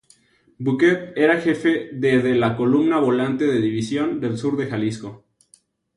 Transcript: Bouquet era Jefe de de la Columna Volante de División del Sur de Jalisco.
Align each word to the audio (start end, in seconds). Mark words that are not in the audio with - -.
Bouquet 0.67 1.13
era 1.25 1.35
Jefe 1.43 1.73
de 2.05 2.13
de 2.23 2.33
la 2.33 2.55
Columna 2.57 2.99
Volante 3.01 3.43
de 3.45 3.61
División 3.61 4.19
del 4.19 4.35
Sur 4.39 4.57
de 4.57 4.65
Jalisco. 4.65 5.27